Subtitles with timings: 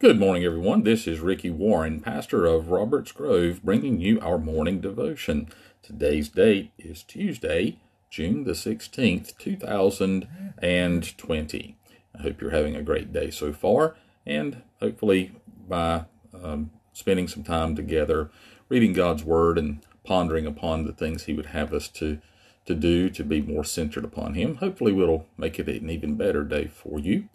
[0.00, 0.82] Good morning, everyone.
[0.84, 5.50] This is Ricky Warren, pastor of Roberts Grove, bringing you our morning devotion.
[5.82, 7.76] Today's date is Tuesday,
[8.08, 11.76] June the 16th, 2020.
[12.14, 13.94] I hope you're having a great day so far,
[14.24, 15.32] and hopefully,
[15.68, 18.30] by um, spending some time together,
[18.70, 22.22] reading God's Word and pondering upon the things He would have us to,
[22.64, 26.42] to do to be more centered upon Him, hopefully, we'll make it an even better
[26.42, 27.28] day for you.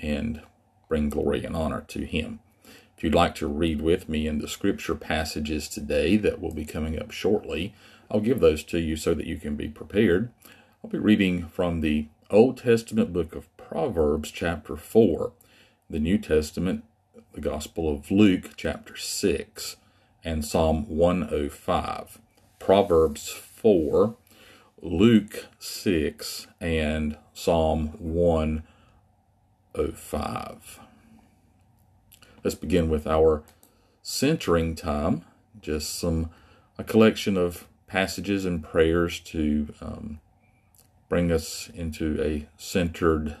[0.00, 0.40] And
[0.88, 2.40] bring glory and honor to Him.
[2.96, 6.64] If you'd like to read with me in the scripture passages today that will be
[6.64, 7.72] coming up shortly,
[8.10, 10.30] I'll give those to you so that you can be prepared.
[10.82, 15.32] I'll be reading from the Old Testament book of Proverbs, chapter 4,
[15.88, 16.84] the New Testament,
[17.32, 19.76] the Gospel of Luke, chapter 6,
[20.24, 22.18] and Psalm 105.
[22.58, 24.16] Proverbs 4,
[24.82, 28.62] Luke 6, and Psalm 105.
[29.76, 30.80] 05.
[32.44, 33.42] Let's begin with our
[34.02, 35.24] centering time,
[35.60, 36.30] just some
[36.78, 40.20] a collection of passages and prayers to um,
[41.08, 43.36] bring us into a centered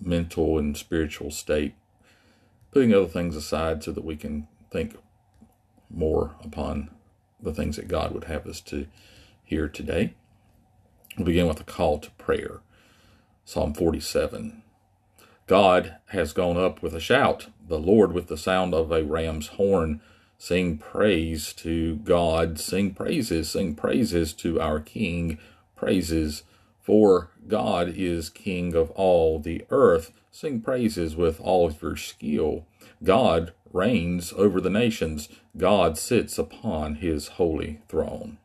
[0.00, 1.74] mental and spiritual state,
[2.72, 4.96] putting other things aside so that we can think
[5.88, 6.90] more upon
[7.40, 8.86] the things that God would have us to
[9.44, 10.14] hear today.
[11.16, 12.60] We'll begin with a call to prayer.
[13.44, 14.63] Psalm 47.
[15.46, 19.48] God has gone up with a shout, the Lord with the sound of a ram's
[19.48, 20.00] horn.
[20.38, 25.38] Sing praise to God, sing praises, sing praises to our King,
[25.76, 26.44] praises,
[26.80, 30.12] for God is King of all the earth.
[30.30, 32.66] Sing praises with all of your skill.
[33.02, 38.38] God reigns over the nations, God sits upon his holy throne.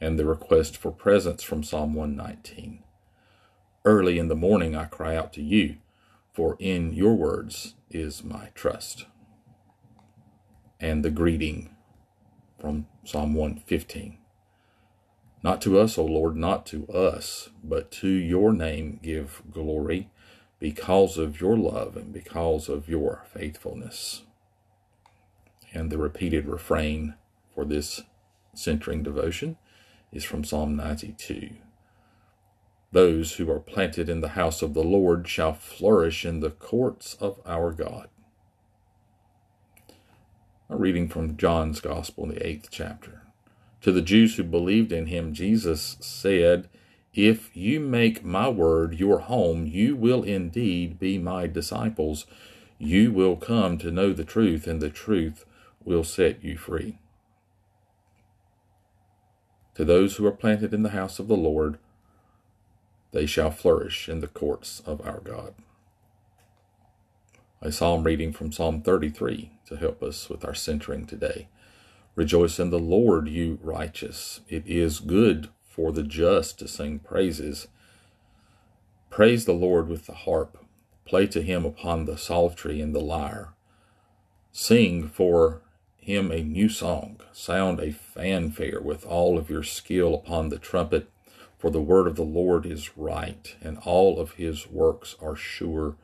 [0.00, 2.83] And the request for presence from Psalm 119.
[3.86, 5.76] Early in the morning I cry out to you,
[6.32, 9.04] for in your words is my trust.
[10.80, 11.76] And the greeting
[12.58, 14.16] from Psalm 115.
[15.42, 20.08] Not to us, O Lord, not to us, but to your name give glory
[20.58, 24.22] because of your love and because of your faithfulness.
[25.74, 27.16] And the repeated refrain
[27.54, 28.00] for this
[28.54, 29.58] centering devotion
[30.10, 31.50] is from Psalm 92.
[32.94, 37.14] Those who are planted in the house of the Lord shall flourish in the courts
[37.14, 38.08] of our God.
[40.70, 43.22] A reading from John's Gospel in the eighth chapter.
[43.80, 46.68] To the Jews who believed in him, Jesus said,
[47.12, 52.26] If you make my word your home, you will indeed be my disciples.
[52.78, 55.44] You will come to know the truth, and the truth
[55.84, 57.00] will set you free.
[59.74, 61.78] To those who are planted in the house of the Lord,
[63.14, 65.54] they shall flourish in the courts of our God.
[67.62, 71.46] A psalm reading from Psalm 33 to help us with our centering today.
[72.16, 74.40] Rejoice in the Lord, you righteous.
[74.48, 77.68] It is good for the just to sing praises.
[79.10, 80.58] Praise the Lord with the harp.
[81.04, 83.54] Play to him upon the psaltery and the lyre.
[84.50, 85.62] Sing for
[85.96, 87.20] him a new song.
[87.32, 91.08] Sound a fanfare with all of your skill upon the trumpet.
[91.64, 95.96] For the word of the Lord is right, and all of his works are sure.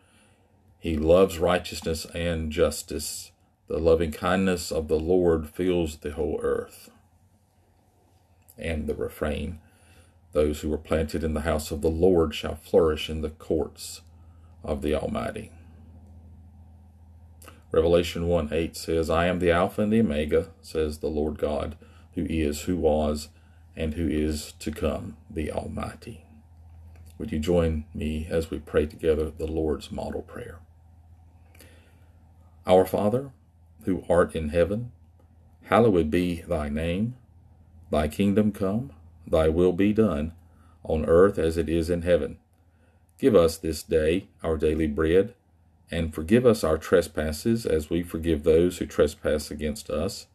[0.79, 3.31] He loves righteousness and justice.
[3.69, 6.89] The loving kindness of the Lord fills the whole earth.
[8.57, 9.59] And the refrain
[10.33, 14.01] Those who are planted in the house of the Lord shall flourish in the courts
[14.65, 15.53] of the Almighty.
[17.71, 21.77] Revelation 1 8 says, I am the Alpha and the Omega, says the Lord God,
[22.15, 23.29] who is, who was,
[23.77, 26.25] and who is to come, the Almighty.
[27.19, 30.59] Would you join me as we pray together the Lord's model prayer?
[32.67, 33.31] Our Father,
[33.85, 34.93] who art in heaven,
[35.65, 37.17] hallowed be thy name.
[37.91, 38.93] Thy kingdom come,
[39.27, 40.33] thy will be done,
[40.83, 42.39] on earth as it is in heaven.
[43.19, 45.35] Give us this day our daily bread,
[45.91, 50.27] and forgive us our trespasses as we forgive those who trespass against us.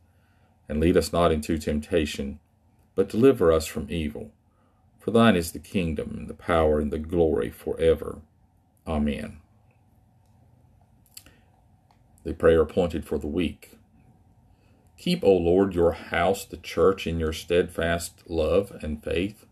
[0.69, 2.39] And lead us not into temptation
[2.95, 4.31] but deliver us from evil.
[4.99, 8.21] For thine is the kingdom, and the power, and the glory forever.
[8.87, 9.37] Amen.
[12.23, 13.77] The prayer appointed for the week.
[14.97, 19.45] Keep, O Lord, your house, the church, in your steadfast love and faith,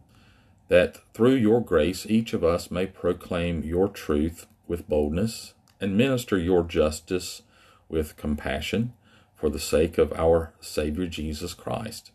[0.70, 6.38] that through your grace each of us may proclaim your truth with boldness and minister
[6.38, 7.44] your justice
[7.90, 8.94] with compassion
[9.36, 12.12] for the sake of our Savior Jesus Christ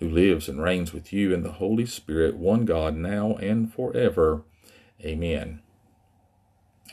[0.00, 4.42] who lives and reigns with you in the Holy Spirit, one God, now and forever.
[5.04, 5.60] Amen.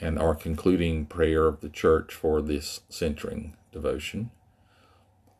[0.01, 4.31] and our concluding prayer of the church for this centering devotion.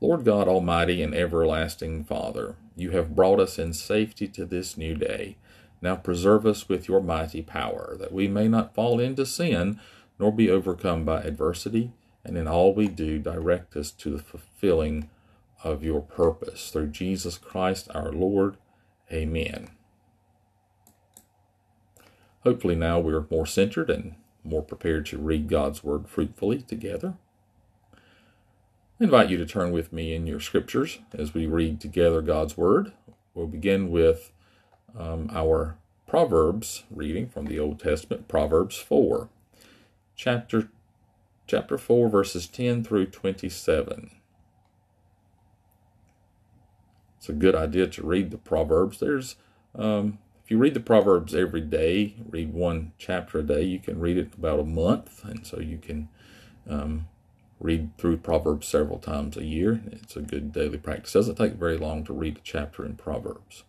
[0.02, 4.96] Lord God Almighty and everlasting Father, you have brought us in safety to this new
[4.96, 5.38] day.
[5.82, 9.80] Now preserve us with your mighty power, that we may not fall into sin,
[10.20, 11.94] nor be overcome by adversity,
[12.26, 15.10] and in all we do direct us to the fulfilling
[15.72, 16.70] of your purpose.
[16.72, 18.58] Through Jesus Christ our Lord.
[19.12, 19.70] Amen.
[22.42, 27.16] Hopefully, now we're more centered and more prepared to read God's Word fruitfully together.
[29.00, 32.58] I invite you to turn with me in your scriptures as we read together God's
[32.58, 32.94] Word.
[33.34, 34.32] We'll begin with
[34.98, 35.78] um, our
[36.08, 39.30] Proverbs reading from the Old Testament, Proverbs 4,
[40.16, 40.70] chapter,
[41.46, 44.12] chapter 4, verses 10 through 27.
[47.28, 49.02] It's a good idea to read the Proverbs.
[49.02, 49.36] There's
[49.76, 54.00] um, if you read the Proverbs every day, read one chapter a day, you can
[54.00, 56.08] read it about a month, and so you can
[56.70, 57.10] um,
[57.60, 59.82] read through Proverbs several times a year.
[59.92, 61.16] It's a good daily practice.
[61.16, 63.66] It doesn't take very long to read a chapter in Proverbs.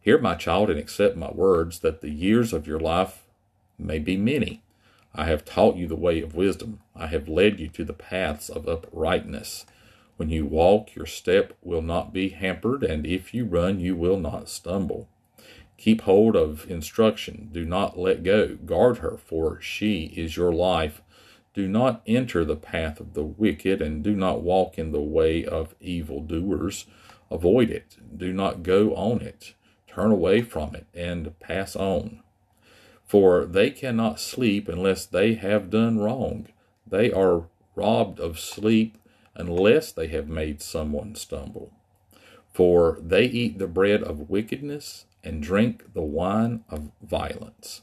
[0.00, 3.28] Hear, my child, and accept my words, that the years of your life
[3.78, 4.64] may be many.
[5.14, 6.80] I have taught you the way of wisdom.
[6.96, 9.66] I have led you to the paths of uprightness.
[10.20, 14.18] When you walk, your step will not be hampered, and if you run, you will
[14.18, 15.08] not stumble.
[15.78, 17.48] Keep hold of instruction.
[17.52, 18.56] Do not let go.
[18.56, 21.00] Guard her, for she is your life.
[21.54, 25.42] Do not enter the path of the wicked, and do not walk in the way
[25.42, 26.84] of evildoers.
[27.30, 27.96] Avoid it.
[28.14, 29.54] Do not go on it.
[29.86, 32.22] Turn away from it, and pass on.
[33.06, 36.48] For they cannot sleep unless they have done wrong.
[36.86, 37.44] They are
[37.74, 38.98] robbed of sleep
[39.34, 41.72] unless they have made someone stumble.
[42.52, 47.82] For they eat the bread of wickedness and drink the wine of violence.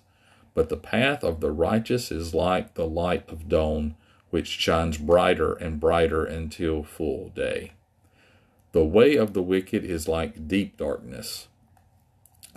[0.54, 3.96] But the path of the righteous is like the light of dawn,
[4.30, 7.74] which shines brighter and brighter until full day.
[8.72, 11.48] The way of the wicked is like deep darkness.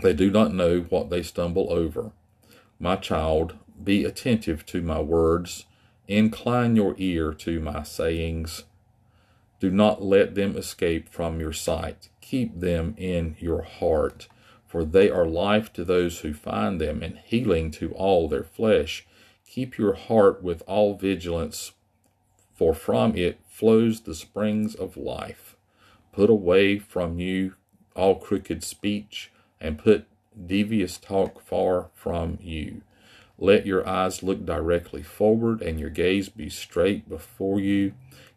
[0.02, 2.12] They do not know what they stumble over.
[2.78, 5.66] My child, be attentive to my words,
[6.08, 8.64] incline your ear to my sayings.
[9.60, 12.08] Do not let them escape from your sight.
[12.22, 14.26] Keep them in your heart,
[14.66, 19.06] for they are life to those who find them and healing to all their flesh.
[19.46, 21.72] Keep your heart with all vigilance,
[22.54, 25.56] for from it flows the springs of life.
[26.12, 27.54] Put away from you
[27.94, 29.30] all crooked speech,
[29.60, 30.06] and put
[30.46, 32.80] devious talk far from you.
[33.36, 37.92] Let your eyes look directly forward, and your gaze be straight before you.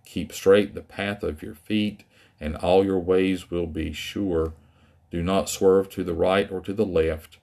[0.06, 2.04] Keep straight the path of your feet,
[2.40, 4.54] and all your ways will be sure.
[5.12, 7.38] Do not swerve to the right or to the left.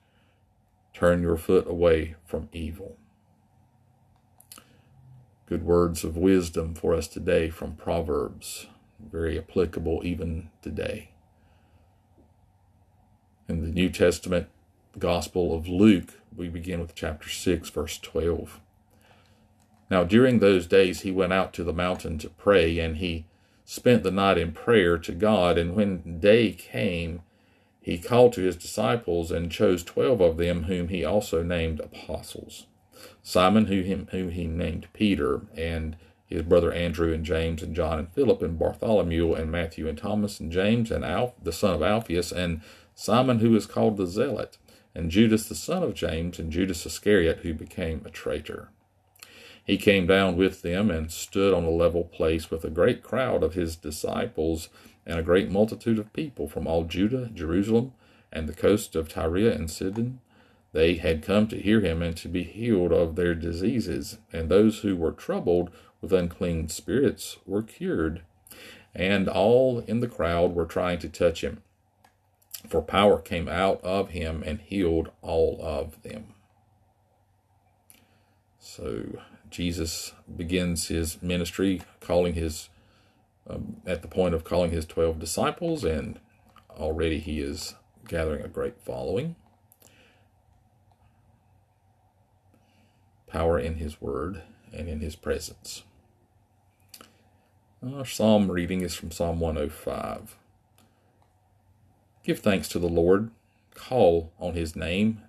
[0.93, 2.97] Turn your foot away from evil.
[5.47, 8.67] Good words of wisdom for us today from Proverbs,
[8.99, 11.09] very applicable even today.
[13.49, 14.47] In the New Testament
[14.97, 18.61] Gospel of Luke, we begin with chapter 6, verse 12.
[19.91, 23.25] Now, during those days, he went out to the mountain to pray, and he
[23.65, 25.57] spent the night in prayer to God.
[25.57, 27.21] And when day came,
[27.81, 32.67] he called to his disciples and chose twelve of them, whom he also named apostles
[33.21, 37.99] Simon, who, him, who he named Peter, and his brother Andrew, and James, and John,
[37.99, 41.83] and Philip, and Bartholomew, and Matthew, and Thomas, and James, and Alf, the son of
[41.83, 42.61] Alphaeus, and
[42.95, 44.57] Simon, who is called the Zealot,
[44.95, 48.69] and Judas, the son of James, and Judas Iscariot, who became a traitor.
[49.63, 53.43] He came down with them and stood on a level place with a great crowd
[53.43, 54.69] of his disciples
[55.05, 57.93] and a great multitude of people from all Judah, Jerusalem,
[58.31, 60.19] and the coast of Tyre and Sidon.
[60.73, 64.79] They had come to hear him and to be healed of their diseases, and those
[64.79, 68.21] who were troubled with unclean spirits were cured.
[68.95, 71.61] And all in the crowd were trying to touch him,
[72.67, 76.33] for power came out of him and healed all of them.
[78.63, 79.03] So
[79.49, 82.69] Jesus begins his ministry, calling his
[83.49, 86.19] um, at the point of calling his 12 disciples, and
[86.69, 87.73] already he is
[88.07, 89.35] gathering a great following.
[93.27, 95.83] Power in his word and in his presence.
[97.83, 100.37] Our psalm reading is from Psalm 105.
[102.23, 103.31] Give thanks to the Lord,
[103.73, 105.23] call on his name,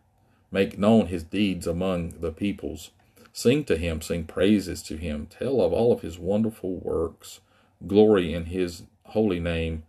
[0.50, 2.90] make known his deeds among the peoples.
[3.32, 7.40] Sing to him, sing praises to him, tell of all of his wonderful works,
[7.86, 9.84] glory in his holy name.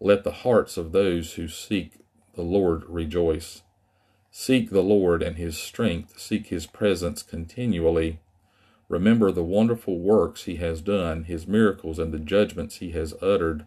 [0.00, 1.94] Let the hearts of those who seek
[2.34, 3.62] the Lord rejoice.
[4.30, 8.20] Seek the Lord and his strength, seek his presence continually.
[8.88, 13.66] Remember the wonderful works he has done, his miracles, and the judgments he has uttered.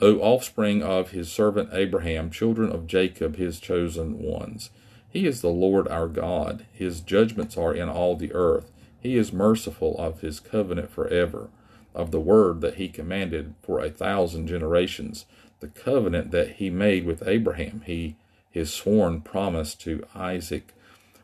[0.00, 4.70] O offspring of his servant Abraham, children of Jacob, his chosen ones.
[5.10, 6.66] He is the Lord our God.
[6.72, 8.70] His judgments are in all the earth.
[9.00, 11.48] He is merciful of his covenant forever,
[11.94, 15.24] of the word that he commanded for a thousand generations,
[15.60, 18.16] the covenant that he made with Abraham, he
[18.50, 20.74] his sworn promise to Isaac,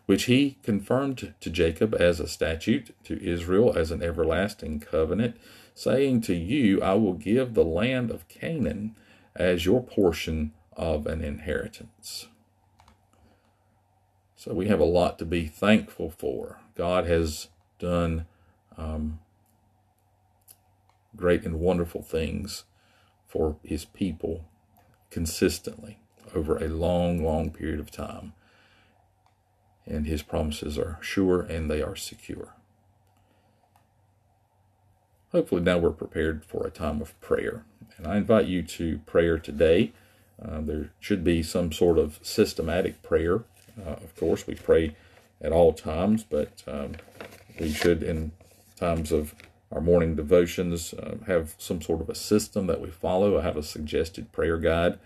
[0.06, 5.36] which he confirmed to Jacob as a statute, to Israel as an everlasting covenant,
[5.74, 8.94] saying to you, I will give the land of Canaan
[9.34, 12.28] as your portion of an inheritance.
[14.44, 16.60] So we have a lot to be thankful for.
[16.74, 17.48] God has
[17.78, 18.26] done
[18.76, 19.20] um,
[21.16, 22.64] great and wonderful things
[23.26, 24.44] for his people
[25.10, 25.98] consistently
[26.34, 28.34] over a long, long period of time.
[29.86, 32.52] And his promises are sure and they are secure.
[35.32, 37.64] Hopefully, now we're prepared for a time of prayer.
[37.96, 39.94] And I invite you to prayer today.
[40.38, 43.44] Uh, there should be some sort of systematic prayer
[43.80, 44.96] uh, of course, we pray
[45.40, 46.92] at all times, but um,
[47.58, 48.32] we should, in
[48.76, 49.34] times of
[49.70, 53.38] our morning devotions, uh, have some sort of a system that we follow.
[53.38, 54.98] I have a suggested prayer guide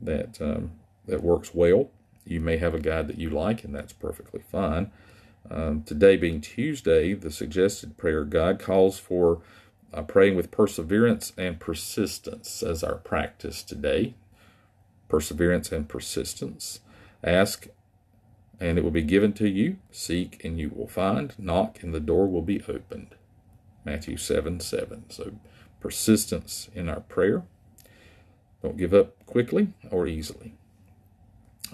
[0.00, 0.72] that um,
[1.06, 1.90] that works well.
[2.24, 4.90] You may have a guide that you like, and that's perfectly fine.
[5.50, 9.40] Um, today being Tuesday, the suggested prayer guide calls for
[9.94, 14.14] uh, praying with perseverance and persistence as our practice today.
[15.08, 16.80] Perseverance and persistence.
[17.24, 17.68] Ask
[18.60, 19.78] and it will be given to you.
[19.90, 21.34] Seek, and you will find.
[21.38, 23.14] Knock, and the door will be opened.
[23.84, 25.10] Matthew 7 7.
[25.10, 25.32] So,
[25.80, 27.44] persistence in our prayer.
[28.62, 30.54] Don't give up quickly or easily.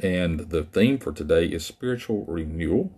[0.03, 2.93] And the theme for today is spiritual renewal.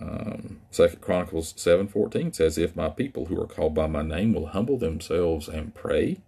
[0.00, 4.46] Um, Second Chronicles 7:14 says, "If my people who are called by my name will
[4.46, 6.18] humble themselves and pray,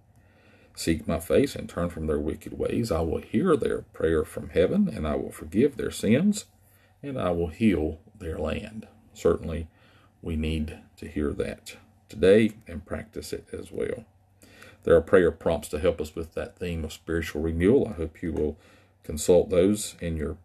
[0.75, 2.90] seek my face and turn from their wicked ways.
[2.90, 6.47] I will hear their prayer from heaven, and I will forgive their sins,
[7.02, 8.88] and I will heal their land.
[9.12, 9.69] Certainly,
[10.23, 11.76] we need to hear that
[12.09, 14.04] today and practice it as well.
[14.83, 17.88] There are prayer prompts to help us with that theme of spiritual renewal.
[17.88, 18.59] I hope you will
[19.02, 20.37] consult those in your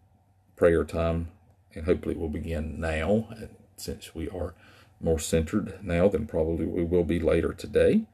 [0.56, 1.28] prayer time,
[1.74, 3.28] and hopefully it will begin now,
[3.76, 4.54] since we are
[5.00, 8.04] more centered now than probably we will be later today.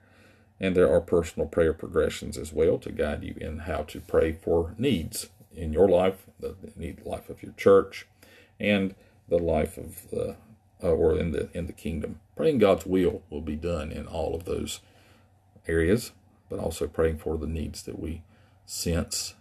[0.59, 4.33] And there are personal prayer progressions as well to guide you in how to pray
[4.33, 8.07] for needs in your life, the need life of your church,
[8.59, 8.95] and
[9.29, 10.37] the life of the
[10.83, 12.21] uh, or in the in the kingdom.
[12.37, 14.81] Praying God's will will be done in all of those
[15.67, 16.13] areas,
[16.49, 18.23] but also praying for the needs that we
[18.67, 19.35] sense,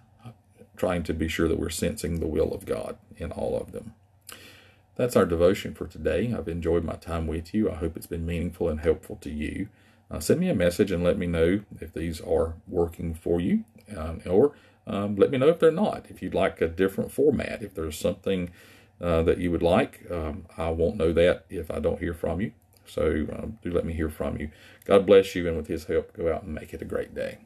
[0.78, 3.94] trying to be sure that we're sensing the will of God in all of them.
[4.96, 6.34] That's our devotion for today.
[6.34, 7.70] I've enjoyed my time with you.
[7.70, 9.68] I hope it's been meaningful and helpful to you
[10.16, 13.66] uh, send me a message and let me know if these are working for you,
[13.96, 14.54] um, or
[14.88, 16.06] um, let me know if they're not.
[16.10, 18.50] If you'd like a different format, if there's something
[19.02, 22.40] uh, that you would like, um, I won't know that if I don't hear from
[22.40, 22.54] you.
[22.86, 24.52] So um, do let me hear from you.
[24.86, 27.40] God bless you, and with His help, go out and make it a great day.